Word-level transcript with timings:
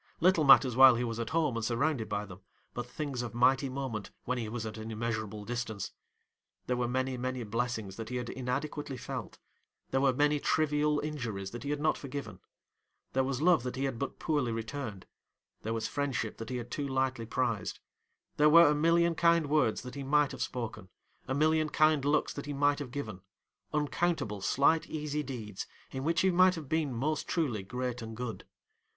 Little 0.19 0.43
matters 0.45 0.75
while 0.75 0.95
he 0.95 1.03
was 1.03 1.19
at 1.19 1.29
home 1.29 1.55
and 1.55 1.63
surrounded 1.63 2.09
by 2.09 2.25
them, 2.25 2.39
but 2.73 2.87
things 2.87 3.21
of 3.21 3.35
mighty 3.35 3.69
moment 3.69 4.09
when 4.25 4.39
he 4.39 4.49
was 4.49 4.65
at 4.65 4.79
an 4.79 4.89
immeasurable 4.89 5.45
distance. 5.45 5.91
There 6.65 6.75
were 6.75 6.87
many 6.87 7.17
many 7.17 7.43
blessings 7.43 7.97
that 7.97 8.09
he 8.09 8.15
had 8.15 8.27
inadequately 8.27 8.97
felt, 8.97 9.37
there 9.91 10.01
were 10.01 10.11
many 10.11 10.39
trivial 10.39 10.99
injuries 11.01 11.51
that 11.51 11.61
he 11.61 11.69
had 11.69 11.79
not 11.79 11.99
forgiven, 11.99 12.39
there 13.13 13.23
was 13.23 13.43
love 13.43 13.61
that 13.61 13.75
he 13.75 13.83
had 13.83 13.99
but 13.99 14.17
poorly 14.17 14.51
returned, 14.51 15.05
there 15.61 15.71
was 15.71 15.87
friendship 15.87 16.37
that 16.37 16.49
he 16.49 16.57
had 16.57 16.71
too 16.71 16.87
lightly 16.87 17.27
prized: 17.27 17.79
there 18.37 18.49
were 18.49 18.69
a 18.69 18.73
million 18.73 19.13
kind 19.13 19.51
words 19.51 19.83
that 19.83 19.93
he 19.93 20.01
might 20.01 20.31
have 20.31 20.41
spoken, 20.41 20.89
a 21.27 21.35
million 21.35 21.69
kind 21.69 22.05
looks 22.05 22.33
that 22.33 22.47
he 22.47 22.53
might 22.53 22.79
have 22.79 22.89
given, 22.89 23.21
uncountable 23.71 24.41
slight 24.41 24.87
easy 24.89 25.21
deeds 25.21 25.67
in 25.91 26.03
which 26.03 26.21
he 26.21 26.31
might 26.31 26.55
have 26.55 26.67
been 26.67 26.91
most 26.91 27.27
truly 27.27 27.61
great 27.61 28.01
and 28.01 28.17
good. 28.17 28.45